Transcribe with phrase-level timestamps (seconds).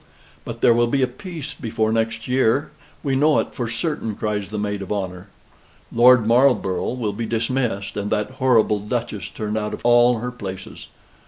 [0.45, 2.71] "But there will be a peace before next year;
[3.03, 5.27] we know it for certain," cries the Maid of Honor.
[5.93, 10.87] "Lord Marlborough will be dismissed, and that horrible duchess turned out of all her places.